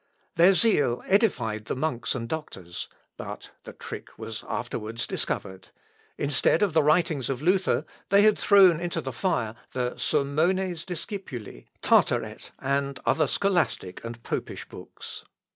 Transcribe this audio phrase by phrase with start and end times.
[0.35, 5.67] Their zeal edified the monks and doctors; but the trick was afterwards discovered.
[6.17, 11.67] Instead of the writings of Luther, they had thrown into the fire the Sermones discipuli,
[11.83, 15.23] Tartaret, and other scholastic and popish books.